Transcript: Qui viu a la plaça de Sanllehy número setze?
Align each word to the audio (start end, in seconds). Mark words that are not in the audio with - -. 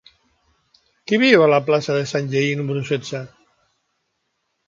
Qui 1.11 1.19
viu 1.23 1.43
a 1.47 1.49
la 1.51 1.59
plaça 1.67 1.97
de 1.99 2.07
Sanllehy 2.13 2.55
número 2.61 2.83
setze? 2.89 3.21